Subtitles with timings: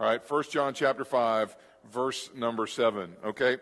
[0.00, 1.54] All right, 1 John chapter 5,
[1.92, 3.16] verse number 7.
[3.22, 3.58] Okay?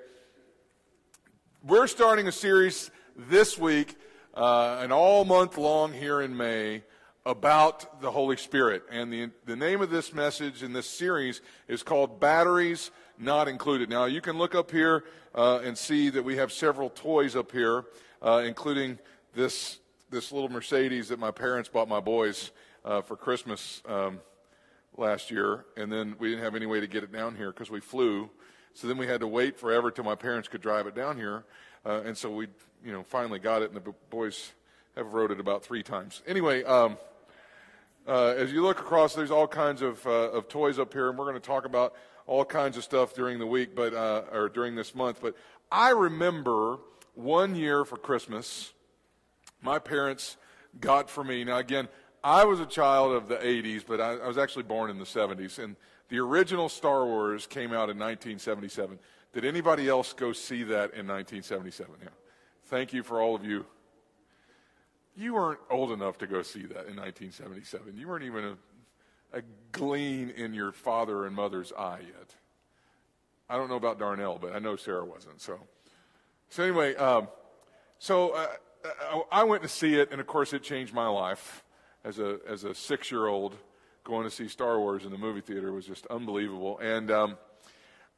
[1.64, 3.96] We're starting a series this week
[4.34, 6.84] uh, and all month long here in May
[7.26, 8.84] about the Holy Spirit.
[8.88, 13.90] And the, the name of this message in this series is called Batteries Not Included.
[13.90, 17.50] Now, you can look up here uh, and see that we have several toys up
[17.50, 17.86] here,
[18.22, 19.00] uh, including
[19.34, 22.52] this, this little Mercedes that my parents bought my boys
[22.84, 24.20] uh, for Christmas um,
[24.98, 25.64] last year.
[25.76, 28.30] And then we didn't have any way to get it down here because we flew.
[28.74, 31.44] So then we had to wait forever till my parents could drive it down here.
[31.86, 32.48] Uh, and so we,
[32.84, 34.52] you know, finally got it, and the boys
[34.96, 36.22] have rode it about three times.
[36.26, 36.98] Anyway, um,
[38.06, 41.18] uh, as you look across, there's all kinds of, uh, of toys up here, and
[41.18, 41.94] we're going to talk about
[42.26, 45.20] all kinds of stuff during the week, but uh, or during this month.
[45.22, 45.34] But
[45.72, 46.78] I remember
[47.14, 48.72] one year for Christmas,
[49.62, 50.36] my parents
[50.78, 51.42] got for me.
[51.44, 51.88] Now again,
[52.22, 55.04] I was a child of the 80s, but I, I was actually born in the
[55.04, 55.76] 70s, and
[56.08, 58.98] the original Star Wars came out in 1977.
[59.32, 61.94] Did anybody else go see that in 1977?
[62.02, 62.08] Yeah.
[62.66, 63.66] Thank you for all of you.
[65.16, 67.96] You weren't old enough to go see that in 1977.
[67.96, 72.34] You weren't even a, a gleam in your father and mother's eye yet.
[73.50, 75.40] I don't know about Darnell, but I know Sarah wasn't.
[75.40, 75.58] So,
[76.50, 77.28] so anyway, um,
[77.98, 78.46] so uh,
[78.84, 81.64] uh I went to see it, and of course, it changed my life
[82.08, 83.54] as a as a six year old.
[84.04, 87.36] Going to see Star Wars in the movie theater was just unbelievable, and um,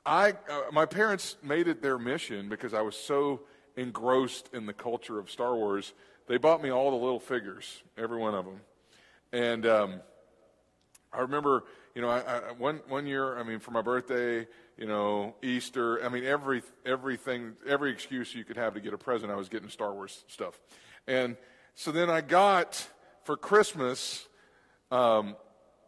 [0.06, 3.40] I, uh, my parents made it their mission because I was so
[3.76, 5.92] engrossed in the culture of Star Wars.
[6.26, 8.60] They bought me all the little figures, every one of them.
[9.32, 10.00] And um,
[11.12, 14.46] I remember, you know, I, I, one one year, I mean, for my birthday,
[14.78, 18.98] you know, Easter, I mean, every everything, every excuse you could have to get a
[18.98, 20.58] present, I was getting Star Wars stuff.
[21.06, 21.36] And
[21.74, 22.86] so then I got
[23.24, 24.28] for Christmas.
[24.90, 25.36] Um,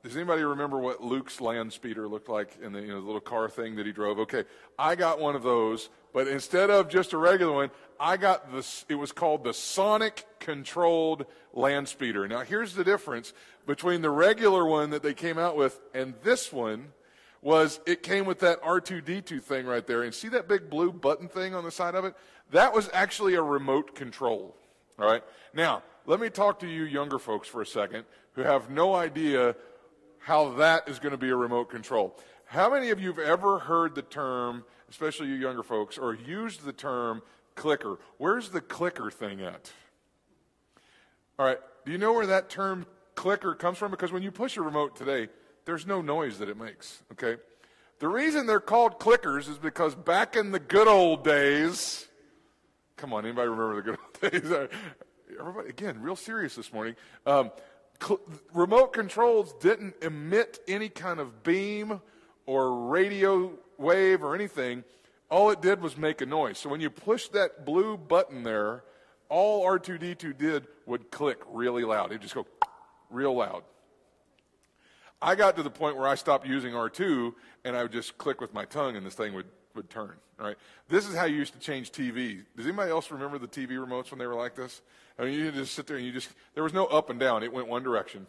[0.02, 3.20] does anybody remember what Luke's land speeder looked like in the, you know, the little
[3.20, 4.18] car thing that he drove?
[4.18, 4.44] Okay,
[4.78, 8.84] I got one of those, but instead of just a regular one, I got this,
[8.88, 12.26] it was called the Sonic Controlled Land Speeder.
[12.26, 13.32] Now here's the difference
[13.66, 16.92] between the regular one that they came out with and this one
[17.42, 20.02] was it came with that R2D2 thing right there.
[20.02, 22.14] And see that big blue button thing on the side of it?
[22.52, 24.56] That was actually a remote control.
[24.98, 25.22] All right.
[25.52, 29.54] Now, let me talk to you younger folks for a second who have no idea
[30.18, 32.16] how that is going to be a remote control.
[32.44, 36.64] How many of you have ever heard the term, especially you younger folks, or used
[36.64, 37.22] the term
[37.54, 37.98] clicker?
[38.18, 39.72] Where's the clicker thing at?
[41.38, 43.90] All right, do you know where that term clicker comes from?
[43.90, 45.28] Because when you push a remote today,
[45.64, 47.40] there's no noise that it makes, okay?
[48.00, 52.08] The reason they're called clickers is because back in the good old days,
[52.96, 54.68] come on, anybody remember the good old days?
[55.38, 56.96] Everybody, again, real serious this morning.
[57.26, 57.50] Um,
[58.00, 58.20] cl-
[58.52, 62.00] remote controls didn't emit any kind of beam
[62.46, 64.84] or radio wave or anything.
[65.30, 66.58] All it did was make a noise.
[66.58, 68.84] So when you push that blue button there,
[69.28, 72.10] all R2D2 did would click really loud.
[72.10, 72.46] It'd just go
[73.10, 73.62] real loud.
[75.22, 77.32] I got to the point where I stopped using R2
[77.64, 80.12] and I would just click with my tongue and this thing would, would turn.
[80.40, 80.56] All right.
[80.88, 82.42] This is how you used to change TV.
[82.56, 84.82] Does anybody else remember the TV remotes when they were like this?
[85.18, 87.42] I mean, you just sit there and you just, there was no up and down.
[87.42, 88.26] It went one direction.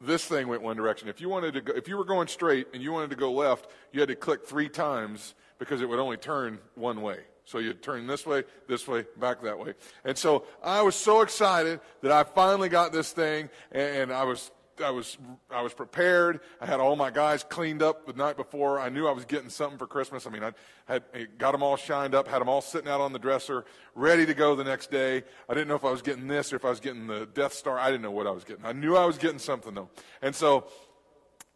[0.00, 1.08] This thing went one direction.
[1.08, 3.32] If you wanted to go, if you were going straight and you wanted to go
[3.32, 7.18] left, you had to click three times because it would only turn one way.
[7.46, 9.74] So you'd turn this way, this way, back that way.
[10.04, 14.50] And so I was so excited that I finally got this thing and I was
[14.82, 15.18] I was
[15.50, 16.40] I was prepared.
[16.60, 18.80] I had all my guys cleaned up the night before.
[18.80, 20.26] I knew I was getting something for Christmas.
[20.26, 20.52] I mean, I
[20.86, 23.64] had I got them all shined up, had them all sitting out on the dresser,
[23.94, 25.22] ready to go the next day.
[25.48, 27.52] I didn't know if I was getting this or if I was getting the Death
[27.52, 27.78] Star.
[27.78, 28.64] I didn't know what I was getting.
[28.64, 29.90] I knew I was getting something though.
[30.22, 30.66] And so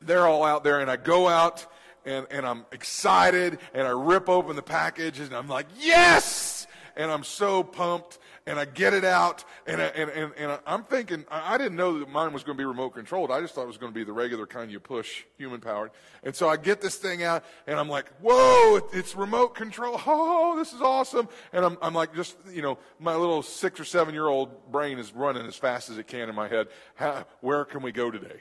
[0.01, 1.67] they're all out there, and I go out
[2.05, 6.58] and and I'm excited, and I rip open the package, and I'm like, yes!
[6.99, 10.83] And I'm so pumped and I get it out, and, I, and, and, and I'm
[10.83, 13.31] thinking, I didn't know that mine was going to be remote controlled.
[13.31, 15.91] I just thought it was going to be the regular kind you push, human powered.
[16.23, 20.01] And so I get this thing out, and I'm like, whoa, it's remote control.
[20.11, 21.29] Oh, this is awesome.
[21.53, 24.99] And I'm, I'm like, just, you know, my little six or seven year old brain
[24.99, 26.69] is running as fast as it can in my head.
[26.95, 28.41] How, where can we go today?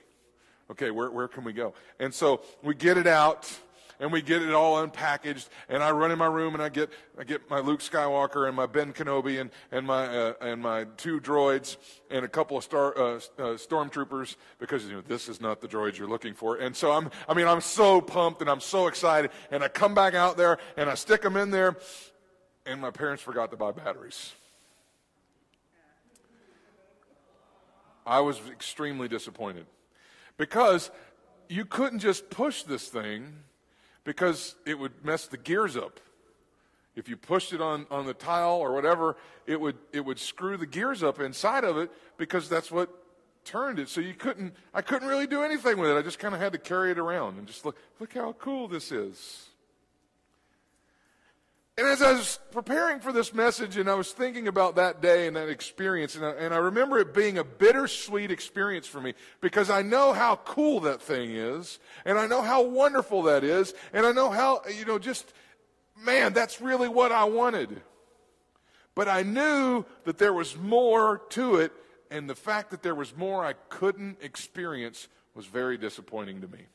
[0.72, 1.74] Okay, where, where can we go?
[2.00, 3.54] And so we get it out
[4.00, 5.50] and we get it all unpackaged.
[5.70, 6.90] And I run in my room and I get
[7.20, 10.86] I get my Luke Skywalker and my Ben Kenobi and and my uh, and my
[10.98, 11.78] two droids
[12.10, 13.20] and a couple of star uh, uh,
[13.56, 16.58] stormtroopers because you know this is not the droids you're looking for.
[16.58, 19.32] And so I'm I mean I'm so pumped and I'm so excited.
[19.52, 21.78] And I come back out there and I stick them in there,
[22.66, 24.34] and my parents forgot to buy batteries.
[28.06, 29.66] I was extremely disappointed
[30.38, 30.92] because
[31.50, 33.34] you couldn't just push this thing
[34.08, 36.00] because it would mess the gears up.
[36.96, 40.56] If you pushed it on, on the tile or whatever, it would, it would screw
[40.56, 42.90] the gears up inside of it because that's what
[43.44, 43.90] turned it.
[43.90, 45.98] So you couldn't, I couldn't really do anything with it.
[45.98, 48.70] I just kind of had to carry it around and just look, look how cool
[48.70, 49.50] this is.
[51.78, 55.28] And as I was preparing for this message and I was thinking about that day
[55.28, 59.14] and that experience, and I, and I, remember it being a bittersweet experience for me
[59.42, 63.76] because I know how cool that thing is, and I know how wonderful that is,
[63.94, 65.32] and I know how, you know, just,
[65.96, 67.80] man, that's really what I wanted.
[68.96, 71.72] But I knew that there was more to it,
[72.10, 76.66] and the fact that there was more I couldn't experience was very disappointing to me.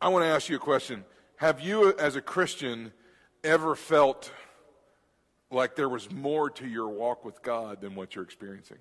[0.00, 1.04] I want to ask you a question.
[1.36, 2.92] Have you, as a Christian,
[3.44, 4.32] ever felt
[5.50, 8.78] like there was more to your walk with God than what you're experiencing?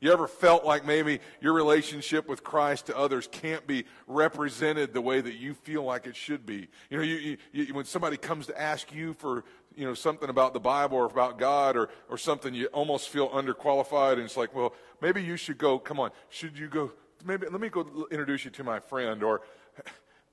[0.00, 5.02] You ever felt like maybe your relationship with Christ to others can't be represented the
[5.02, 6.68] way that you feel like it should be?
[6.88, 9.44] You know, you, you, when somebody comes to ask you for,
[9.76, 13.28] you know, something about the Bible or about God or, or something, you almost feel
[13.28, 14.72] underqualified, and it's like, well,
[15.02, 15.78] maybe you should go.
[15.78, 16.92] Come on, should you go?
[17.22, 19.42] Maybe let me go introduce you to my friend, or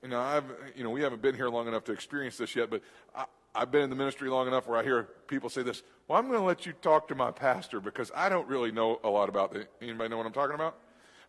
[0.02, 0.44] you know, I've,
[0.76, 2.82] you know, we haven't been here long enough to experience this yet, but
[3.14, 3.24] I,
[3.54, 5.82] I've been in the ministry long enough where I hear people say this.
[6.06, 9.00] Well, I'm going to let you talk to my pastor because I don't really know
[9.02, 9.70] a lot about it.
[9.82, 10.78] Anybody know what I'm talking about?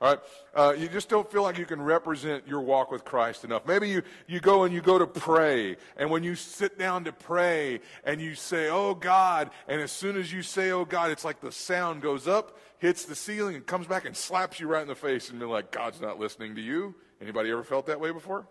[0.01, 0.19] All right.
[0.56, 3.66] Uh, you just don't feel like you can represent your walk with Christ enough.
[3.66, 7.12] Maybe you, you go and you go to pray, and when you sit down to
[7.12, 11.25] pray and you say, Oh God, and as soon as you say, Oh God, it's
[11.25, 14.81] like the sound goes up, hits the ceiling, and comes back and slaps you right
[14.81, 16.95] in the face, and you're like, God's not listening to you.
[17.22, 18.48] Anybody ever felt that way before?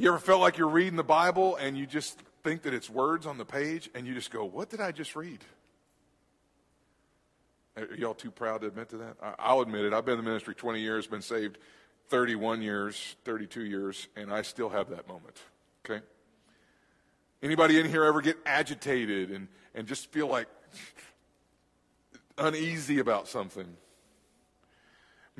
[0.00, 3.26] You ever felt like you're reading the Bible and you just think that it's words
[3.26, 5.40] on the page and you just go, What did I just read?
[7.76, 9.16] Are y'all too proud to admit to that?
[9.38, 9.92] I'll admit it.
[9.92, 11.58] I've been in the ministry 20 years, been saved
[12.08, 15.36] 31 years, 32 years, and I still have that moment.
[15.84, 16.02] Okay?
[17.42, 20.48] Anybody in here ever get agitated and, and just feel like
[22.38, 23.76] uneasy about something?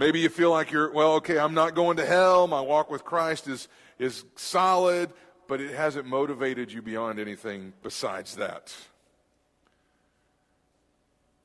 [0.00, 2.46] Maybe you feel like you're, well, okay, I'm not going to hell.
[2.46, 3.68] My walk with Christ is,
[3.98, 5.10] is solid,
[5.46, 8.74] but it hasn't motivated you beyond anything besides that.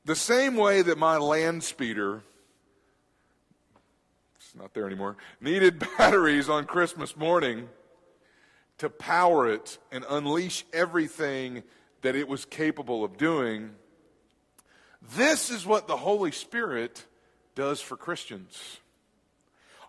[0.05, 2.23] The same way that my land speeder,
[4.37, 7.67] it's not there anymore, needed batteries on Christmas morning
[8.77, 11.61] to power it and unleash everything
[12.03, 13.71] that it was capable of doing,
[15.17, 17.03] this is what the Holy Spirit
[17.55, 18.79] does for Christians.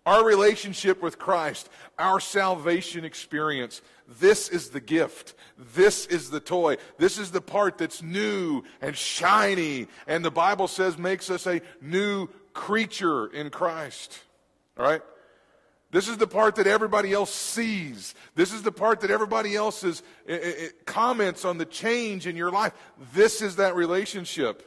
[0.07, 1.69] Our relationship with Christ,
[1.99, 3.83] our salvation experience,
[4.21, 5.35] this is the gift.
[5.75, 6.77] This is the toy.
[6.97, 11.61] This is the part that's new and shiny, and the Bible says makes us a
[11.81, 14.21] new creature in Christ.
[14.79, 15.03] All right?
[15.91, 18.15] This is the part that everybody else sees.
[18.35, 22.37] This is the part that everybody else is, it, it comments on the change in
[22.37, 22.73] your life.
[23.13, 24.63] This is that relationship.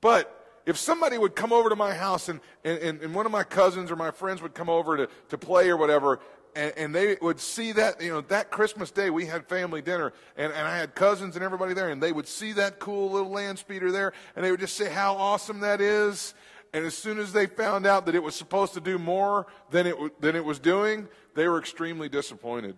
[0.00, 3.42] But if somebody would come over to my house and, and, and one of my
[3.42, 6.20] cousins or my friends would come over to, to play or whatever,
[6.54, 10.12] and, and, they would see that, you know, that Christmas day we had family dinner
[10.36, 13.30] and, and I had cousins and everybody there and they would see that cool little
[13.30, 16.34] land speeder there and they would just say how awesome that is.
[16.74, 19.86] And as soon as they found out that it was supposed to do more than
[19.86, 22.76] it, than it was doing, they were extremely disappointed.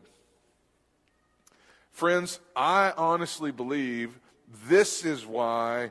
[1.90, 4.18] Friends, I honestly believe
[4.68, 5.90] this is why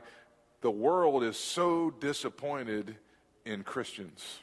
[0.64, 2.96] the world is so disappointed
[3.44, 4.38] in Christians.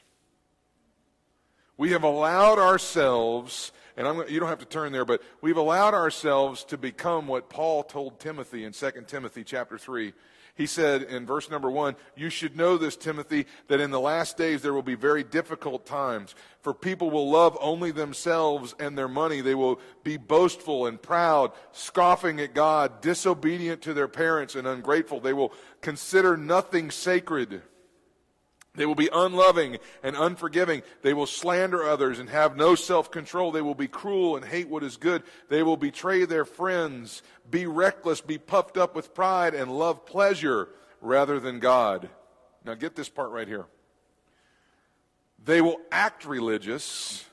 [1.76, 5.94] We have allowed ourselves, and I'm, you don't have to turn there, but we've allowed
[5.94, 10.12] ourselves to become what Paul told Timothy in 2 Timothy chapter 3.
[10.54, 14.36] He said in verse number one, You should know this, Timothy, that in the last
[14.36, 16.34] days there will be very difficult times.
[16.60, 19.40] For people will love only themselves and their money.
[19.40, 25.20] They will be boastful and proud, scoffing at God, disobedient to their parents, and ungrateful.
[25.20, 27.62] They will consider nothing sacred
[28.74, 30.82] they will be unloving and unforgiving.
[31.02, 33.52] They will slander others and have no self control.
[33.52, 35.22] They will be cruel and hate what is good.
[35.50, 40.70] They will betray their friends, be reckless, be puffed up with pride, and love pleasure
[41.02, 42.08] rather than God.
[42.64, 43.66] Now, get this part right here.
[45.44, 47.24] They will act religious,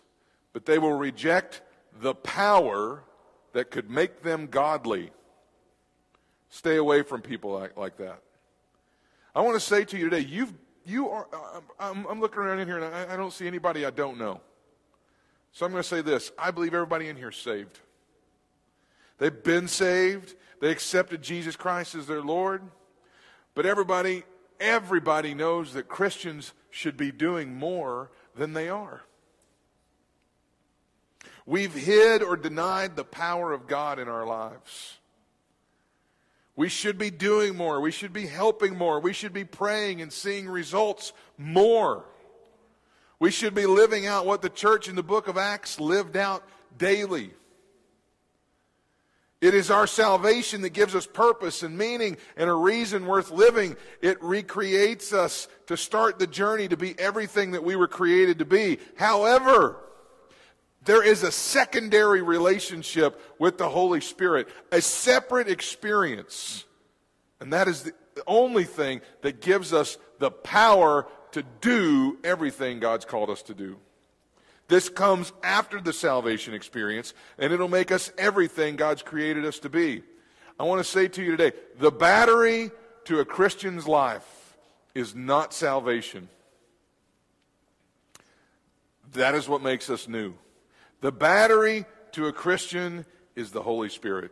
[0.51, 1.62] but they will reject
[2.01, 3.03] the power
[3.53, 5.12] that could make them godly.
[6.50, 8.22] Stay away from people like, like that.
[9.36, 10.53] I want to say to you today, you've
[10.89, 13.86] you are, uh, I'm, I'm looking around in here and I, I don't see anybody
[13.86, 14.41] I don't know.
[15.51, 17.79] So I'm going to say this I believe everybody in here is saved.
[19.17, 22.62] They've been saved, they accepted Jesus Christ as their Lord.
[23.53, 24.24] But everybody,
[24.60, 29.01] everybody knows that Christians should be doing more than they are.
[31.46, 35.00] We've hid or denied the power of God in our lives.
[36.60, 37.80] We should be doing more.
[37.80, 39.00] We should be helping more.
[39.00, 42.04] We should be praying and seeing results more.
[43.18, 46.44] We should be living out what the church in the book of Acts lived out
[46.78, 47.32] daily.
[49.39, 53.78] It is our salvation that gives us purpose and meaning and a reason worth living.
[54.01, 58.46] It recreates us to start the journey to be everything that we were created to
[58.46, 58.80] be.
[58.98, 59.78] However,
[60.86, 66.66] there is a secondary relationship with the Holy Spirit, a separate experience.
[67.40, 67.94] And that is the
[68.28, 73.78] only thing that gives us the power to do everything God's called us to do.
[74.68, 79.70] This comes after the salvation experience, and it'll make us everything God's created us to
[79.70, 80.04] be.
[80.60, 82.72] I want to say to you today the battery
[83.06, 84.58] to a Christian's life
[84.94, 86.30] is not salvation.
[89.14, 90.36] That is what makes us new.
[91.01, 94.32] The battery to a Christian is the Holy Spirit.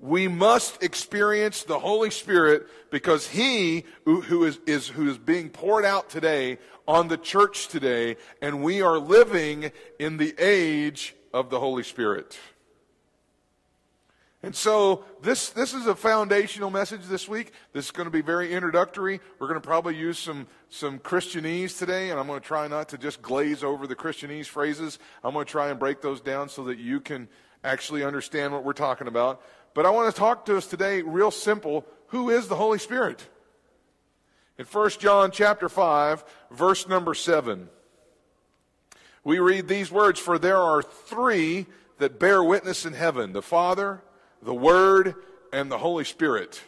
[0.00, 5.84] We must experience the Holy Spirit because He who is, is, who is being poured
[5.84, 11.60] out today on the church today, and we are living in the age of the
[11.60, 12.38] Holy Spirit.
[14.42, 17.52] And so this, this is a foundational message this week.
[17.72, 19.20] This is going to be very introductory.
[19.38, 22.88] We're going to probably use some, some Christianese today, and I'm going to try not
[22.90, 25.00] to just glaze over the Christianese phrases.
[25.24, 27.28] I'm going to try and break those down so that you can
[27.64, 29.42] actually understand what we're talking about.
[29.74, 31.84] But I want to talk to us today real simple.
[32.08, 33.28] Who is the Holy Spirit?
[34.56, 37.68] In 1 John chapter 5, verse number 7,
[39.24, 41.66] we read these words, For there are three
[41.98, 44.02] that bear witness in heaven, the Father,
[44.42, 45.14] the Word,
[45.52, 46.60] and the Holy Spirit.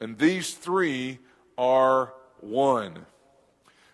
[0.00, 1.18] And these three
[1.56, 3.06] are one.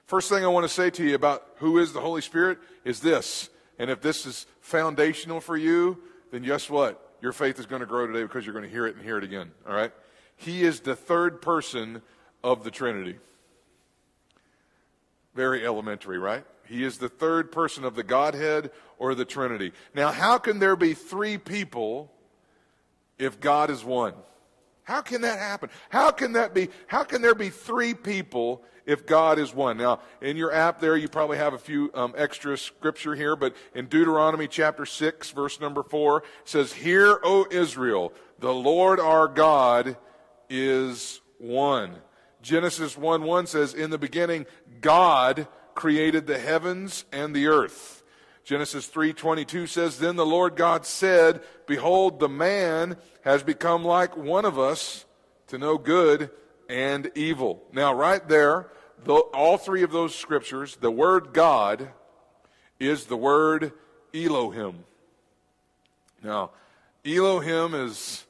[0.07, 3.01] First thing I want to say to you about who is the Holy Spirit is
[3.01, 3.49] this.
[3.79, 7.11] And if this is foundational for you, then guess what?
[7.21, 9.19] your faith is going to grow today because you're going to hear it and hear
[9.19, 9.51] it again.
[9.69, 9.93] All right?
[10.37, 12.03] He is the third person
[12.43, 13.17] of the Trinity.
[15.35, 16.45] Very elementary, right?
[16.67, 19.73] He is the third person of the Godhead or the Trinity.
[19.95, 22.13] Now, how can there be three people
[23.21, 24.15] if God is one?
[24.83, 25.71] How can that happen?
[25.89, 26.69] How can that be?
[26.89, 29.77] How can there be three people if God is one.
[29.77, 33.55] Now, in your app there, you probably have a few um, extra scripture here, but
[33.73, 39.97] in Deuteronomy chapter 6, verse number 4, says, Hear, O Israel, the Lord our God
[40.49, 41.95] is one.
[42.43, 44.47] Genesis 1 1 says, In the beginning,
[44.81, 48.00] God created the heavens and the earth.
[48.51, 54.45] Genesis 3:22 says then the Lord God said behold the man has become like one
[54.45, 55.05] of us
[55.47, 56.31] to know good
[56.69, 57.63] and evil.
[57.73, 58.67] Now right there
[59.05, 61.91] the, all three of those scriptures, the word God
[62.81, 63.73] is the word
[64.13, 64.85] Elohim.
[66.21, 66.51] Now,
[67.07, 68.27] Elohim is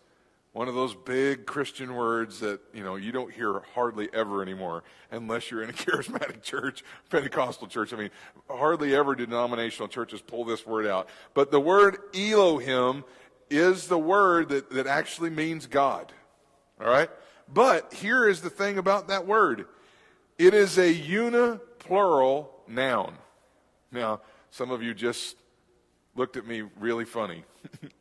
[0.53, 4.83] one of those big Christian words that, you know, you don't hear hardly ever anymore
[5.11, 7.93] unless you're in a charismatic church, Pentecostal church.
[7.93, 8.11] I mean,
[8.49, 11.09] hardly ever do denominational churches pull this word out.
[11.35, 13.05] But the word Elohim
[13.49, 16.13] is the word that, that actually means God.
[16.81, 17.11] All right?
[17.53, 19.67] But here is the thing about that word.
[20.39, 23.15] It is a uniplural noun.
[23.93, 25.37] Now, some of you just
[26.17, 27.45] looked at me really funny.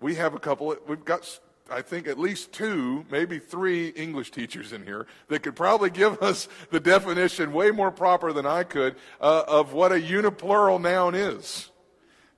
[0.00, 1.40] we have a couple, we've got,
[1.70, 6.22] I think, at least two, maybe three English teachers in here that could probably give
[6.22, 11.14] us the definition way more proper than I could uh, of what a uniplural noun
[11.14, 11.70] is.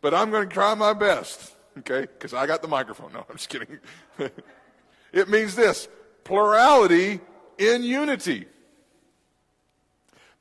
[0.01, 2.03] But I'm going to try my best, okay?
[2.03, 3.13] Because I got the microphone.
[3.15, 3.79] No, I'm just kidding.
[5.13, 5.89] it means this
[6.25, 7.21] plurality
[7.59, 8.47] in unity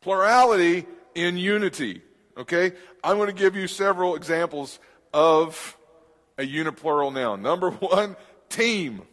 [0.01, 0.85] plurality
[1.15, 2.01] in unity.
[2.37, 2.73] Okay?
[3.03, 4.79] I'm going to give you several examples
[5.13, 5.77] of
[6.37, 7.41] a uniplural noun.
[7.41, 8.15] Number one,
[8.49, 9.03] team.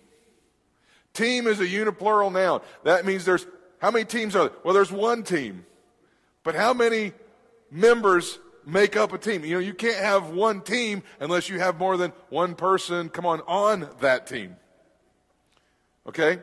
[1.12, 2.60] Team is a uniplural noun.
[2.84, 3.46] That means there's,
[3.78, 4.58] how many teams are there?
[4.64, 5.64] Well, there's one team.
[6.42, 7.12] But how many
[7.70, 9.44] members make up a team?
[9.44, 13.26] You know, you can't have one team unless you have more than one person, come
[13.26, 14.56] on, on that team.
[16.06, 16.38] Okay?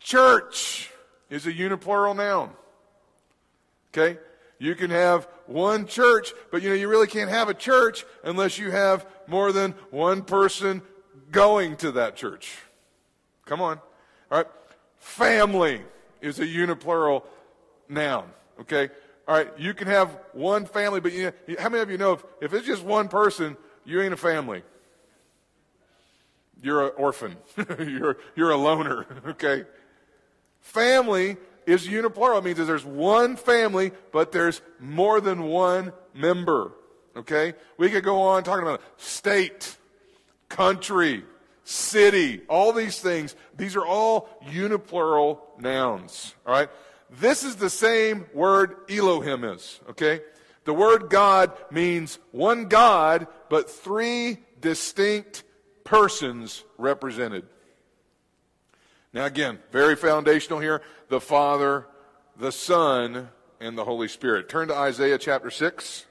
[0.00, 0.90] Church
[1.30, 2.50] is a uniplural noun.
[3.90, 4.18] Okay?
[4.58, 8.58] You can have one church, but you know, you really can't have a church unless
[8.58, 10.82] you have more than one person
[11.30, 12.56] going to that church.
[13.44, 13.78] Come on.
[14.30, 14.46] All right.
[14.98, 15.82] Family
[16.20, 17.22] is a uniplural
[17.88, 18.28] noun.
[18.60, 18.88] Okay.
[19.28, 19.48] All right.
[19.58, 22.54] You can have one family, but you know, how many of you know if, if
[22.54, 24.62] it's just one person, you ain't a family?
[26.62, 27.36] You're an orphan.
[27.78, 29.06] you're, you're a loner.
[29.26, 29.64] Okay.
[30.60, 31.36] Family
[31.66, 32.38] is uniplural.
[32.38, 36.72] It means that there's one family, but there's more than one member.
[37.16, 37.54] Okay?
[37.76, 39.76] We could go on talking about state,
[40.48, 41.24] country,
[41.64, 43.34] city, all these things.
[43.56, 46.34] These are all uniplural nouns.
[46.46, 46.70] All right?
[47.10, 49.80] This is the same word Elohim is.
[49.90, 50.20] Okay?
[50.64, 55.44] The word God means one God, but three distinct
[55.84, 57.46] persons represented.
[59.12, 61.86] Now, again, very foundational here the Father,
[62.38, 63.28] the Son,
[63.60, 64.48] and the Holy Spirit.
[64.48, 66.04] Turn to Isaiah chapter 6.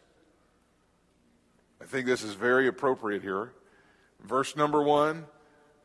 [1.82, 3.52] I think this is very appropriate here.
[4.24, 5.26] Verse number 1,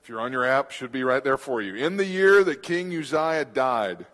[0.03, 1.75] if you're on your app, should be right there for you.
[1.75, 4.07] In the year that King Uzziah died,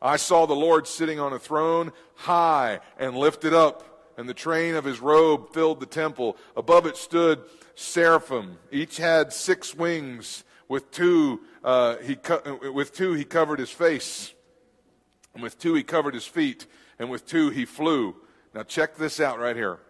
[0.00, 4.74] I saw the Lord sitting on a throne, high and lifted up, and the train
[4.74, 6.36] of his robe filled the temple.
[6.56, 7.40] Above it stood
[7.74, 8.58] seraphim.
[8.72, 10.44] Each had six wings.
[10.68, 14.34] With two, uh, he co- with two he covered his face,
[15.34, 16.66] and with two he covered his feet,
[16.98, 18.16] and with two he flew.
[18.54, 19.80] Now check this out right here.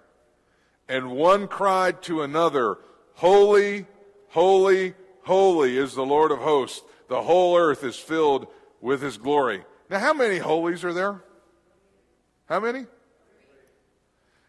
[0.89, 2.79] And one cried to another,
[3.15, 3.87] Holy,
[4.29, 6.83] holy, holy is the Lord of hosts.
[7.09, 8.47] The whole earth is filled
[8.81, 9.65] with his glory.
[9.91, 11.23] Now, how many holies are there?
[12.47, 12.87] How many?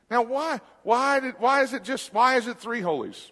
[0.09, 3.31] Now, why, why, did, why is it just, why is it three holies?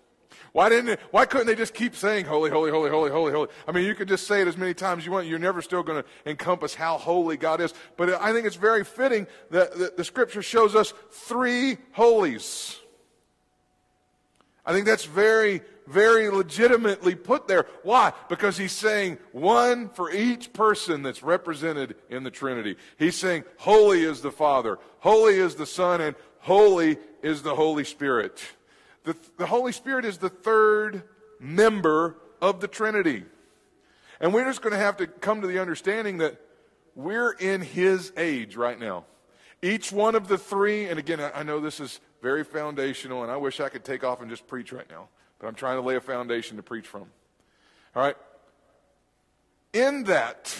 [0.57, 3.47] Why didn't it, why couldn't they just keep saying holy, holy, holy, holy, holy, holy?
[3.67, 5.27] I mean, you could just say it as many times as you want.
[5.27, 7.75] You're never still going to encompass how holy God is.
[7.95, 12.75] But I think it's very fitting that, that the scripture shows us three holies.
[14.65, 17.67] I think that's very, very legitimately put there.
[17.83, 18.11] Why?
[18.27, 22.77] Because he's saying one for each person that's represented in the Trinity.
[22.97, 27.83] He's saying, Holy is the Father, holy is the Son, and holy is the Holy
[27.83, 28.41] Spirit.
[29.07, 31.03] The, the Holy Spirit is the third
[31.39, 33.23] member of the Trinity.
[34.19, 36.41] And we're just going to have to come to the understanding that
[36.93, 39.05] we're in his age right now.
[39.61, 43.37] Each one of the three, and again, I know this is very foundational, and I
[43.37, 45.07] wish I could take off and just preach right now,
[45.39, 47.05] but I'm trying to lay a foundation to preach from.
[47.95, 48.17] All right?
[49.71, 50.53] In that,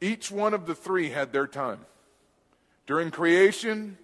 [0.00, 1.86] each one of the three had their time.
[2.84, 3.96] During creation,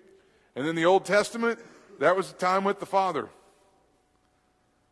[0.54, 1.58] and then the Old Testament,
[1.98, 3.28] that was the time with the Father.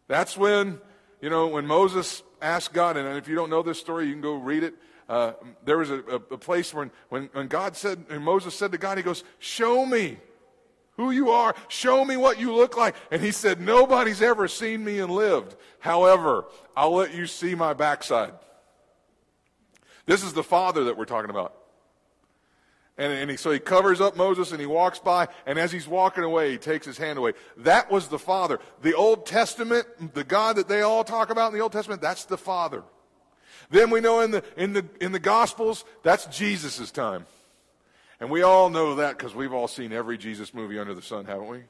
[0.08, 0.80] That's when,
[1.20, 4.22] you know, when Moses asked God, and if you don't know this story, you can
[4.22, 4.74] go read it.
[5.08, 5.32] Uh,
[5.64, 8.78] there was a, a, a place when, when, when God said, and Moses said to
[8.78, 10.18] God, he goes, Show me
[10.96, 11.54] who you are.
[11.68, 12.96] Show me what you look like.
[13.10, 15.56] And he said, Nobody's ever seen me and lived.
[15.78, 18.32] However, I'll let you see my backside.
[20.06, 21.54] This is the Father that we're talking about.
[22.98, 25.86] And, and he, so he covers up Moses and he walks by, and as he's
[25.86, 27.34] walking away, he takes his hand away.
[27.58, 28.58] That was the Father.
[28.80, 32.24] The Old Testament, the God that they all talk about in the Old Testament, that's
[32.24, 32.82] the Father.
[33.68, 37.26] Then we know in the, in the, in the Gospels, that's Jesus' time.
[38.18, 41.26] And we all know that because we've all seen every Jesus movie under the sun,
[41.26, 41.64] haven't we?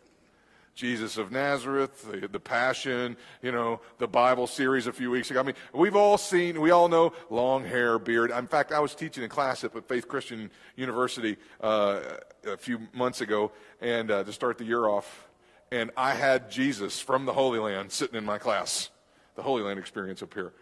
[0.76, 5.40] Jesus of Nazareth, the, the, Passion, you know, the Bible series a few weeks ago.
[5.40, 8.30] I mean, we've all seen, we all know long hair, beard.
[8.30, 12.02] In fact, I was teaching a class at Faith Christian University uh,
[12.46, 15.26] a few months ago, and uh, to start the year off,
[15.72, 18.90] and I had Jesus from the Holy Land sitting in my class,
[19.34, 20.52] the Holy Land experience up here.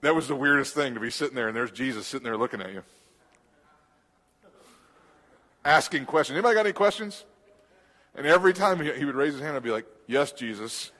[0.00, 2.60] That was the weirdest thing to be sitting there, and there's Jesus sitting there looking
[2.60, 2.82] at you,
[5.64, 6.34] asking questions.
[6.34, 7.24] Anybody got any questions?
[8.16, 10.92] And every time he, he would raise his hand, I'd be like, Yes, Jesus.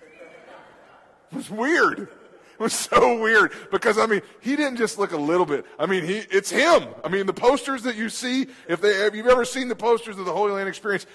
[1.33, 2.01] It was weird.
[2.01, 5.67] It was so weird because I mean, he didn't just look a little bit.
[5.79, 6.87] I mean, he, it's him.
[7.05, 10.19] I mean, the posters that you see, if they, if you've ever seen the posters
[10.19, 11.07] of the Holy Land Experience,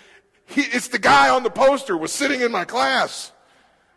[0.46, 3.32] he, it's the guy on the poster was sitting in my class.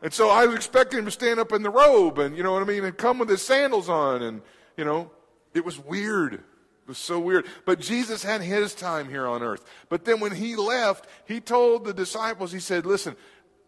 [0.01, 2.53] And so I was expecting him to stand up in the robe and, you know
[2.53, 4.43] what I mean, and come with his sandals on and,
[4.77, 5.11] you know,
[5.53, 6.43] it was weird.
[6.85, 7.47] It was so weird.
[7.65, 9.65] But Jesus had his time here on earth.
[9.89, 13.17] But then when he left, he told the disciples, he said, listen,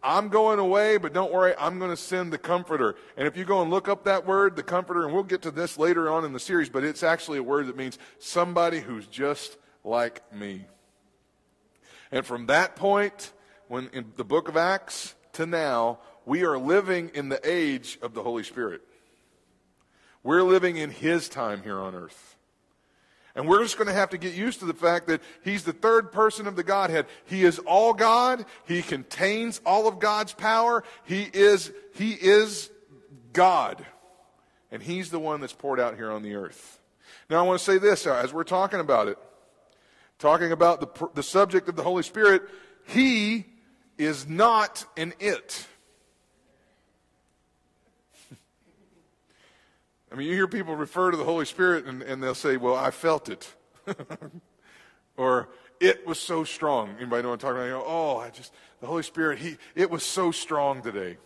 [0.03, 2.95] I'm going away, but don't worry, I'm going to send the comforter.
[3.17, 5.51] And if you go and look up that word, the comforter, and we'll get to
[5.51, 9.07] this later on in the series, but it's actually a word that means somebody who's
[9.07, 10.65] just like me.
[12.11, 13.33] And from that point,
[13.67, 18.13] when in the book of Acts to now, we are living in the age of
[18.13, 18.81] the Holy Spirit.
[20.21, 22.26] We're living in his time here on earth.
[23.37, 25.71] And we're just going to have to get used to the fact that he's the
[25.71, 27.05] third person of the Godhead.
[27.25, 28.43] He is all God.
[28.65, 30.83] He contains all of God's power.
[31.03, 32.71] He is, he is
[33.33, 33.85] God.
[34.71, 36.79] And he's the one that's poured out here on the earth.
[37.29, 39.19] Now I want to say this uh, as we're talking about it,
[40.17, 42.41] talking about the, the subject of the Holy Spirit,
[42.87, 43.45] he
[43.99, 45.67] is not an it.
[50.17, 52.91] Mean, you hear people refer to the Holy Spirit and, and they'll say, Well, I
[52.91, 53.53] felt it.
[55.17, 55.49] or
[55.79, 56.95] it was so strong.
[56.97, 57.65] Anybody know what I'm talking about?
[57.65, 61.17] You know, oh, I just, the Holy Spirit, he, it was so strong today.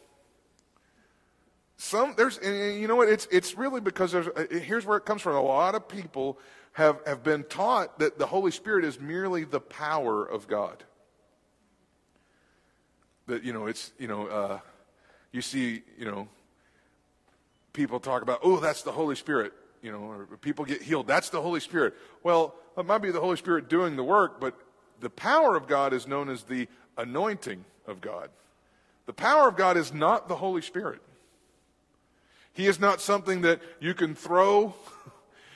[1.77, 3.09] Some, there's, you know what?
[3.09, 5.35] It's, it's really because there's, uh, here's where it comes from.
[5.35, 6.37] A lot of people
[6.73, 10.83] have, have been taught that the Holy Spirit is merely the power of God.
[13.27, 14.59] That, you know, it's, you know, uh,
[15.31, 16.27] you see, you know,
[17.73, 21.07] people talk about, oh, that's the Holy Spirit, you know, people get healed.
[21.07, 21.95] That's the Holy Spirit.
[22.23, 24.55] Well, it might be the Holy Spirit doing the work, but
[24.99, 28.29] the power of God is known as the anointing of God.
[29.07, 31.01] The power of God is not the Holy Spirit.
[32.53, 34.73] He is not something that you can throw.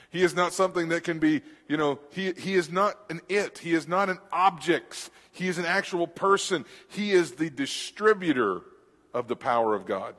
[0.08, 3.58] He is not something that can be, you know, he, he is not an it.
[3.58, 5.10] He is not an object.
[5.32, 6.64] He is an actual person.
[6.88, 8.62] He is the distributor
[9.12, 10.14] of the power of God.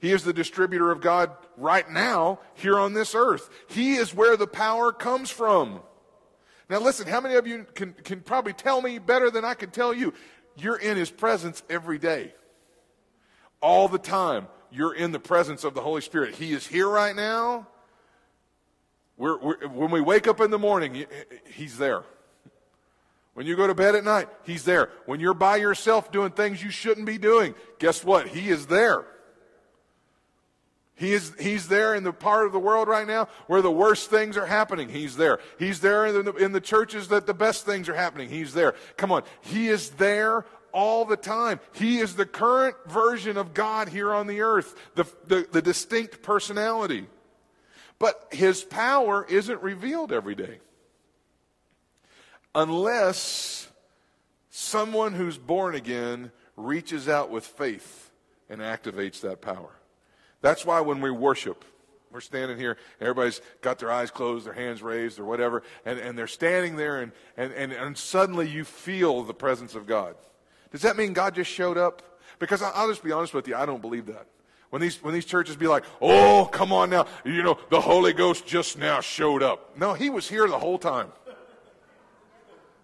[0.00, 3.50] He is the distributor of God right now here on this earth.
[3.68, 5.80] He is where the power comes from.
[6.70, 9.70] Now, listen, how many of you can, can probably tell me better than I can
[9.70, 10.14] tell you?
[10.56, 12.32] You're in His presence every day,
[13.60, 14.46] all the time.
[14.70, 16.36] You're in the presence of the Holy Spirit.
[16.36, 17.66] He is here right now.
[19.16, 21.04] We're, we're, when we wake up in the morning,
[21.52, 22.04] He's there.
[23.34, 24.90] When you go to bed at night, He's there.
[25.06, 28.28] When you're by yourself doing things you shouldn't be doing, guess what?
[28.28, 29.04] He is there.
[31.00, 34.10] He is, he's there in the part of the world right now where the worst
[34.10, 34.90] things are happening.
[34.90, 35.38] He's there.
[35.58, 38.28] He's there in the, in the churches that the best things are happening.
[38.28, 38.74] He's there.
[38.98, 39.22] Come on.
[39.40, 41.58] He is there all the time.
[41.72, 46.20] He is the current version of God here on the earth, the, the, the distinct
[46.22, 47.06] personality.
[47.98, 50.58] But his power isn't revealed every day.
[52.54, 53.70] Unless
[54.50, 58.10] someone who's born again reaches out with faith
[58.50, 59.79] and activates that power.
[60.42, 61.64] That's why when we worship,
[62.10, 66.18] we're standing here, everybody's got their eyes closed, their hands raised, or whatever, and, and
[66.18, 70.16] they're standing there, and, and, and, and suddenly you feel the presence of God.
[70.72, 72.02] Does that mean God just showed up?
[72.38, 74.26] Because I'll just be honest with you, I don't believe that.
[74.70, 78.12] When these, when these churches be like, oh, come on now, you know, the Holy
[78.12, 79.76] Ghost just now showed up.
[79.76, 81.12] No, he was here the whole time.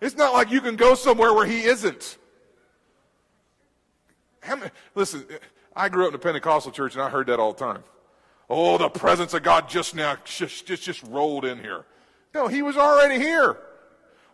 [0.01, 2.19] It's not like you can go somewhere where he isn't.
[4.95, 5.25] Listen,
[5.77, 7.85] I grew up in a Pentecostal church and I heard that all the time.
[8.49, 11.85] Oh, the presence of God just now just, just, just rolled in here.
[12.35, 13.59] No, he was already here.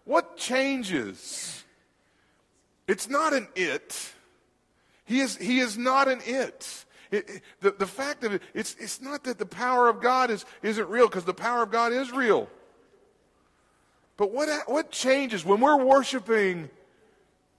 [0.05, 1.65] What changes?
[2.87, 4.13] It's not an it.
[5.05, 6.85] He is, he is not an it.
[7.11, 10.31] It, it, the, the fact of it, it's, it's not that the power of God
[10.31, 12.49] is, isn't real, because the power of God is real.
[14.17, 16.71] But what, what changes when we're worshiping?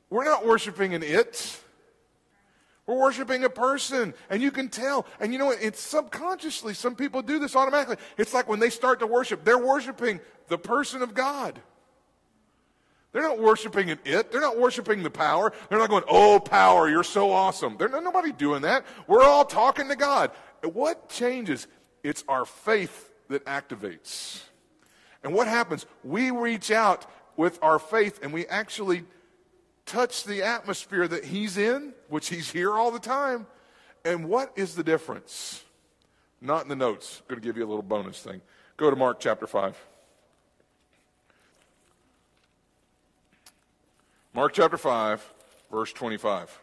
[0.09, 1.59] We're not worshiping an it.
[2.85, 5.05] We're worshiping a person, and you can tell.
[5.19, 5.59] And you know what?
[5.61, 6.73] It's subconsciously.
[6.73, 7.97] Some people do this automatically.
[8.17, 10.19] It's like when they start to worship, they're worshiping
[10.49, 11.61] the person of God.
[13.13, 14.31] They're not worshiping an it.
[14.31, 15.53] They're not worshiping the power.
[15.69, 17.77] They're not going, oh, power, you're so awesome.
[17.77, 18.85] There's nobody doing that.
[19.07, 20.31] We're all talking to God.
[20.63, 21.67] What changes?
[22.03, 24.41] It's our faith that activates.
[25.23, 25.85] And what happens?
[26.03, 27.05] We reach out
[27.37, 29.03] with our faith and we actually
[29.85, 33.47] touch the atmosphere that he's in, which he's here all the time.
[34.05, 35.63] And what is the difference?
[36.41, 37.21] Not in the notes.
[37.21, 38.41] I'm going to give you a little bonus thing.
[38.77, 39.77] Go to Mark chapter 5.
[44.33, 45.33] Mark chapter 5,
[45.71, 46.59] verse 25.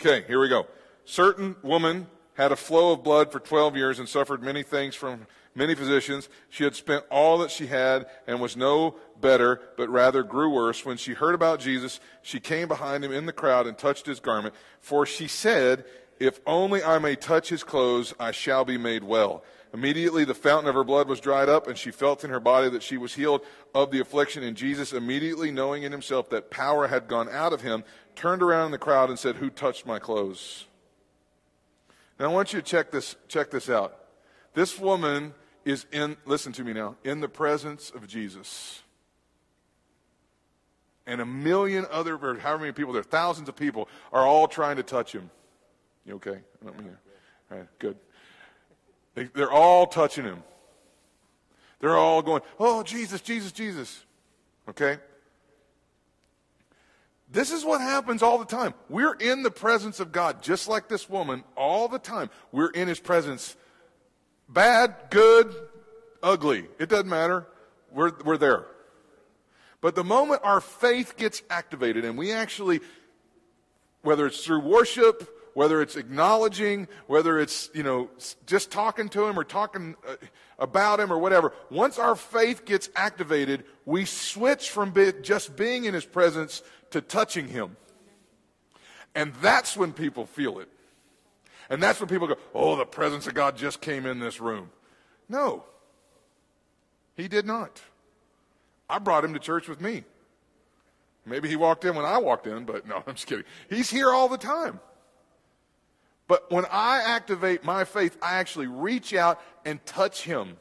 [0.00, 0.66] Okay, here we go.
[1.04, 5.26] Certain woman had a flow of blood for 12 years and suffered many things from
[5.54, 6.28] many physicians.
[6.48, 10.84] She had spent all that she had and was no better, but rather grew worse.
[10.84, 14.20] When she heard about Jesus, she came behind him in the crowd and touched his
[14.20, 14.54] garment.
[14.80, 15.84] For she said,
[16.18, 19.44] If only I may touch his clothes, I shall be made well.
[19.74, 22.68] Immediately the fountain of her blood was dried up, and she felt in her body
[22.68, 23.40] that she was healed
[23.74, 24.42] of the affliction.
[24.42, 28.66] And Jesus, immediately knowing in himself that power had gone out of him, turned around
[28.66, 30.66] in the crowd and said, Who touched my clothes?
[32.22, 33.98] Now I want you to check this, check this out.
[34.54, 38.80] This woman is in, listen to me now, in the presence of Jesus.
[41.04, 44.46] And a million other, or however many people, there are thousands of people, are all
[44.46, 45.32] trying to touch him.
[46.06, 46.38] You okay?
[46.60, 46.96] I don't mean
[47.50, 47.96] All right, good.
[49.16, 50.44] They, they're all touching him.
[51.80, 54.04] They're all going, oh, Jesus, Jesus, Jesus.
[54.68, 54.98] Okay?
[57.32, 58.74] This is what happens all the time.
[58.90, 62.28] We're in the presence of God, just like this woman, all the time.
[62.52, 63.56] We're in his presence
[64.48, 65.54] Bad, good,
[66.22, 66.66] ugly.
[66.78, 67.46] It doesn't matter.
[67.90, 68.66] We're, we're there.
[69.80, 72.80] But the moment our faith gets activated and we actually,
[74.02, 78.08] whether it's through worship whether it's acknowledging, whether it's, you know,
[78.46, 80.16] just talking to him or talking uh,
[80.58, 85.84] about him or whatever, once our faith gets activated, we switch from be, just being
[85.84, 87.76] in his presence to touching him.
[89.14, 90.68] And that's when people feel it.
[91.68, 94.70] And that's when people go, oh, the presence of God just came in this room.
[95.28, 95.64] No,
[97.14, 97.80] he did not.
[98.88, 100.04] I brought him to church with me.
[101.24, 103.44] Maybe he walked in when I walked in, but no, I'm just kidding.
[103.68, 104.80] He's here all the time.
[106.28, 110.56] But when I activate my faith, I actually reach out and touch him.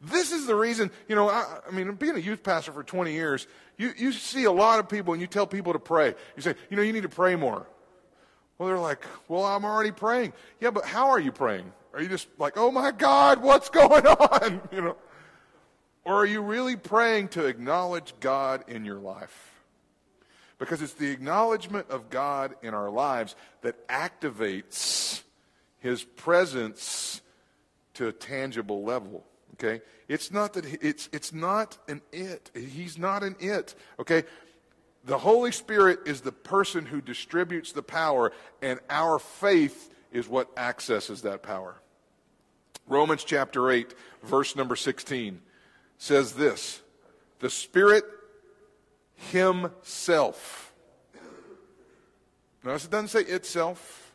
[0.00, 3.12] This is the reason, you know, I, I, mean, being a youth pastor for 20
[3.12, 6.14] years, you, you see a lot of people and you tell people to pray.
[6.36, 7.66] You say, you know, you need to pray more.
[8.56, 10.32] Well, they're like, well, I'm already praying.
[10.60, 11.70] Yeah, but how are you praying?
[11.92, 14.60] Are you just like, oh my God, what's going on?
[14.72, 14.96] You know?
[16.04, 19.60] Or are you really praying to acknowledge God in your life?
[20.58, 25.22] Because it's the acknowledgement of God in our lives that activates
[25.78, 27.20] his presence
[27.94, 29.24] to a tangible level.
[29.62, 29.82] Okay?
[30.08, 32.50] It's not that it's it's not an it.
[32.54, 33.74] He's not an it.
[33.98, 34.24] Okay?
[35.04, 40.50] The Holy Spirit is the person who distributes the power, and our faith is what
[40.58, 41.80] accesses that power.
[42.86, 43.94] Romans chapter 8,
[44.24, 45.40] verse number 16
[45.96, 46.82] says this
[47.38, 48.04] The Spirit
[49.30, 50.72] Himself.
[52.64, 54.12] Notice it doesn't say itself.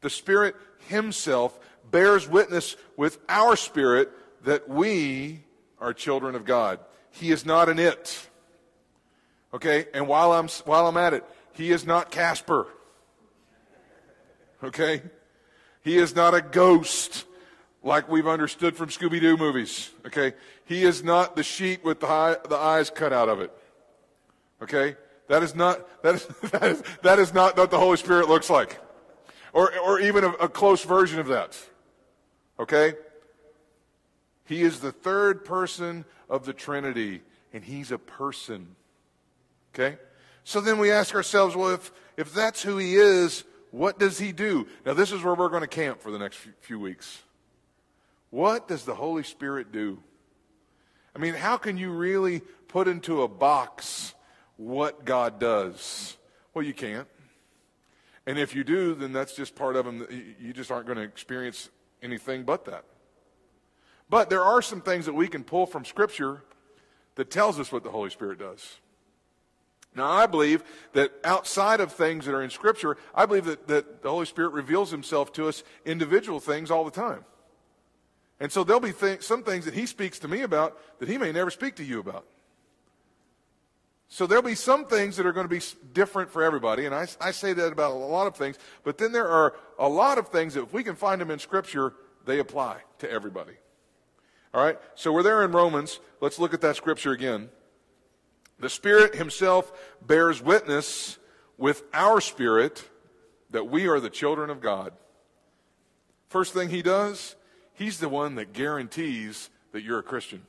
[0.00, 0.54] The Spirit
[0.86, 1.58] Himself
[1.90, 4.10] bears witness with our spirit
[4.44, 5.40] that we
[5.80, 6.80] are children of God.
[7.10, 8.28] He is not an it.
[9.54, 9.86] Okay?
[9.94, 12.66] And while I'm, while I'm at it, He is not Casper.
[14.62, 15.02] Okay?
[15.82, 17.24] He is not a ghost
[17.82, 19.90] like we've understood from Scooby Doo movies.
[20.06, 20.34] Okay?
[20.64, 23.52] He is not the sheet with the, high, the eyes cut out of it.
[24.62, 24.96] Okay?
[25.28, 28.50] That is not, that is, that is, that is not what the Holy Spirit looks
[28.50, 28.78] like.
[29.52, 31.58] Or, or even a, a close version of that.
[32.58, 32.94] Okay?
[34.44, 38.76] He is the third person of the Trinity, and he's a person.
[39.74, 39.98] Okay?
[40.44, 44.32] So then we ask ourselves, well, if, if that's who he is, what does he
[44.32, 44.66] do?
[44.86, 47.22] Now, this is where we're going to camp for the next few weeks.
[48.30, 50.02] What does the Holy Spirit do?
[51.14, 54.14] I mean, how can you really put into a box
[54.56, 56.16] what God does?
[56.54, 57.08] Well, you can't.
[58.26, 60.06] And if you do, then that's just part of him.
[60.40, 61.70] You just aren't going to experience
[62.02, 62.84] anything but that.
[64.10, 66.42] But there are some things that we can pull from Scripture
[67.16, 68.78] that tells us what the Holy Spirit does.
[69.94, 74.02] Now, I believe that outside of things that are in Scripture, I believe that, that
[74.02, 77.24] the Holy Spirit reveals himself to us individual things all the time.
[78.40, 81.18] And so there'll be th- some things that he speaks to me about that he
[81.18, 82.24] may never speak to you about.
[84.08, 87.06] So there'll be some things that are going to be different for everybody, and I,
[87.20, 90.28] I say that about a lot of things, but then there are a lot of
[90.28, 91.92] things that if we can find them in Scripture,
[92.24, 93.52] they apply to everybody.
[94.54, 94.78] All right?
[94.94, 96.00] So we're there in Romans.
[96.22, 97.50] Let's look at that Scripture again.
[98.58, 99.72] The Spirit Himself
[100.04, 101.18] bears witness
[101.58, 102.88] with our spirit
[103.50, 104.94] that we are the children of God.
[106.28, 107.36] First thing He does,
[107.74, 110.42] He's the one that guarantees that you're a Christian.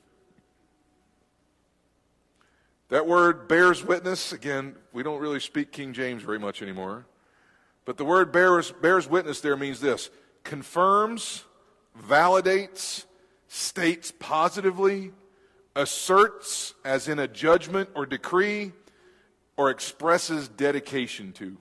[2.90, 7.06] That word bears witness, again, we don't really speak King James very much anymore.
[7.86, 10.10] But the word bears, bears witness there means this
[10.44, 11.46] confirms,
[12.08, 13.06] validates,
[13.48, 15.12] states positively,
[15.76, 18.72] asserts, as in a judgment or decree,
[19.56, 21.58] or expresses dedication to.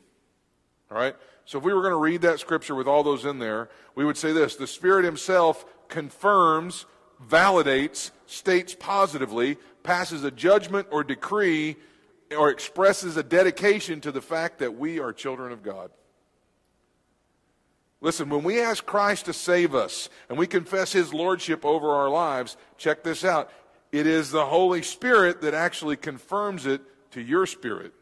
[0.91, 1.15] All right?
[1.45, 4.05] So if we were going to read that scripture with all those in there, we
[4.05, 6.87] would say this The Spirit Himself confirms,
[7.27, 11.77] validates, states positively, passes a judgment or decree,
[12.37, 15.91] or expresses a dedication to the fact that we are children of God.
[18.01, 22.09] Listen, when we ask Christ to save us and we confess His Lordship over our
[22.09, 23.51] lives, check this out.
[23.91, 26.81] It is the Holy Spirit that actually confirms it
[27.13, 27.93] to your spirit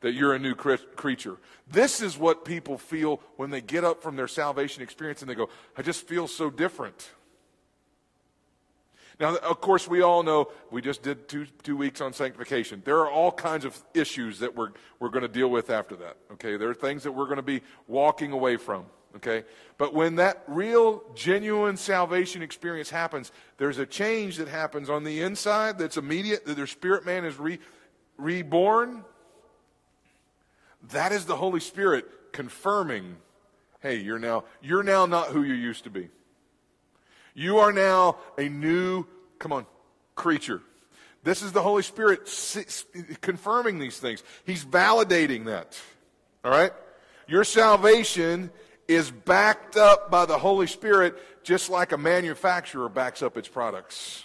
[0.00, 1.36] that you're a new creature.
[1.70, 5.34] This is what people feel when they get up from their salvation experience and they
[5.34, 7.10] go, I just feel so different.
[9.20, 12.82] Now, of course, we all know we just did two, two weeks on sanctification.
[12.84, 16.16] There are all kinds of issues that we're, we're going to deal with after that.
[16.32, 18.86] Okay, there are things that we're going to be walking away from.
[19.16, 19.44] Okay,
[19.76, 25.20] but when that real, genuine salvation experience happens, there's a change that happens on the
[25.22, 27.58] inside that's immediate, that their spirit man is re,
[28.16, 29.04] reborn
[30.88, 33.16] that is the Holy Spirit confirming,
[33.80, 36.08] hey, you're now, you're now not who you used to be.
[37.34, 39.06] You are now a new,
[39.38, 39.66] come on,
[40.14, 40.60] creature.
[41.22, 42.28] This is the Holy Spirit
[43.20, 44.22] confirming these things.
[44.44, 45.78] He's validating that.
[46.44, 46.72] All right?
[47.26, 48.50] Your salvation
[48.88, 54.24] is backed up by the Holy Spirit just like a manufacturer backs up its products.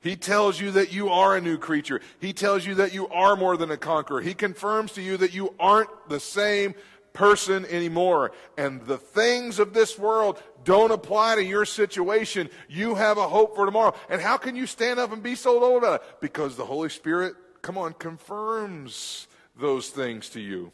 [0.00, 2.00] He tells you that you are a new creature.
[2.20, 4.20] He tells you that you are more than a conqueror.
[4.20, 6.74] He confirms to you that you aren't the same
[7.12, 8.32] person anymore.
[8.56, 12.48] And the things of this world don't apply to your situation.
[12.68, 13.94] You have a hope for tomorrow.
[14.08, 16.20] And how can you stand up and be so low about it?
[16.20, 20.72] Because the Holy Spirit, come on, confirms those things to you.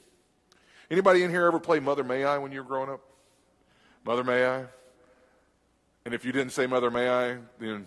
[0.90, 3.00] Anybody in here ever play Mother May I when you were growing up?
[4.04, 4.64] Mother May I?
[6.04, 7.86] And if you didn't say Mother May I, then,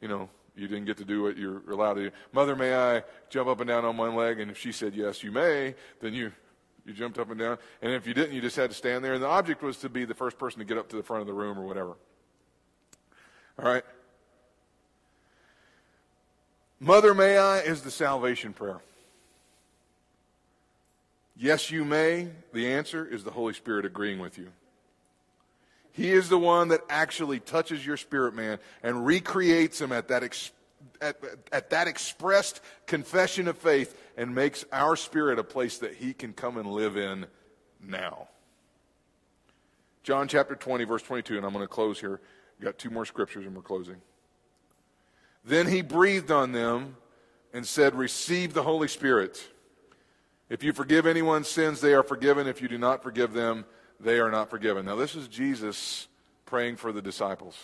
[0.00, 2.16] you know, you didn't get to do what you're allowed to do.
[2.32, 4.40] Mother, may I jump up and down on one leg?
[4.40, 6.32] And if she said, yes, you may, then you,
[6.84, 7.58] you jumped up and down.
[7.82, 9.14] And if you didn't, you just had to stand there.
[9.14, 11.20] And the object was to be the first person to get up to the front
[11.20, 11.96] of the room or whatever.
[13.58, 13.84] All right?
[16.78, 18.80] Mother, may I is the salvation prayer.
[21.36, 22.28] Yes, you may.
[22.52, 24.48] The answer is the Holy Spirit agreeing with you.
[25.92, 30.22] He is the one that actually touches your spirit man and recreates him at that,
[30.22, 30.52] ex-
[31.00, 31.16] at,
[31.52, 36.32] at that expressed confession of faith and makes our spirit a place that he can
[36.32, 37.26] come and live in
[37.82, 38.28] now.
[40.02, 42.20] John chapter 20, verse 22, and I'm going to close here.
[42.58, 43.96] We've got two more scriptures and we're closing.
[45.44, 46.96] Then he breathed on them
[47.52, 49.46] and said, Receive the Holy Spirit.
[50.48, 52.46] If you forgive anyone's sins, they are forgiven.
[52.46, 53.64] If you do not forgive them,
[53.98, 54.86] they are not forgiven.
[54.86, 56.08] Now, this is Jesus
[56.44, 57.56] praying for the disciples.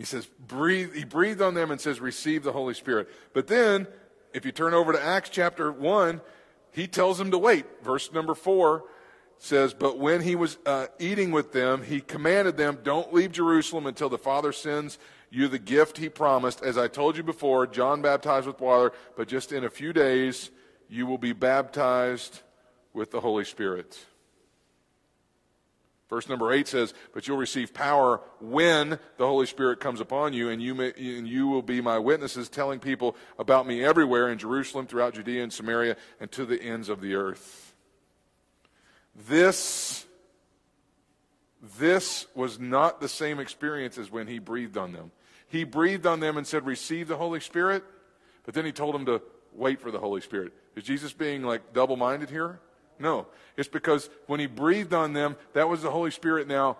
[0.00, 3.10] He says, breathe, he breathed on them and says, receive the Holy Spirit.
[3.34, 3.86] But then,
[4.32, 6.22] if you turn over to Acts chapter 1,
[6.72, 7.66] he tells them to wait.
[7.84, 8.82] Verse number 4
[9.36, 13.86] says, But when he was uh, eating with them, he commanded them, Don't leave Jerusalem
[13.86, 16.62] until the Father sends you the gift he promised.
[16.62, 20.50] As I told you before, John baptized with water, but just in a few days
[20.88, 22.40] you will be baptized
[22.94, 23.98] with the Holy Spirit.
[26.10, 30.50] Verse number 8 says, But you'll receive power when the Holy Spirit comes upon you,
[30.50, 34.36] and you, may, and you will be my witnesses, telling people about me everywhere in
[34.36, 37.74] Jerusalem, throughout Judea and Samaria, and to the ends of the earth.
[39.28, 40.04] This,
[41.78, 45.12] this was not the same experience as when he breathed on them.
[45.46, 47.84] He breathed on them and said, Receive the Holy Spirit,
[48.44, 50.54] but then he told them to wait for the Holy Spirit.
[50.74, 52.58] Is Jesus being like double minded here?
[53.00, 53.26] No.
[53.56, 56.76] It's because when he breathed on them, that was the Holy Spirit now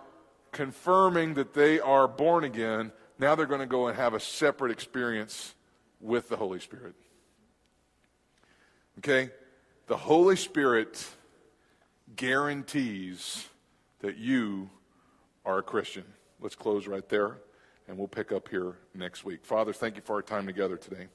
[0.51, 2.91] confirming that they are born again.
[3.19, 5.55] Now they're going to go and have a separate experience
[5.99, 6.95] with the Holy Spirit.
[8.99, 9.31] Okay?
[9.87, 11.05] The Holy Spirit
[12.15, 13.47] guarantees
[13.99, 14.69] that you
[15.45, 16.05] are a Christian.
[16.39, 17.37] Let's close right there,
[17.87, 19.45] and we'll pick up here next week.
[19.45, 21.07] Father, thank you for our time together today.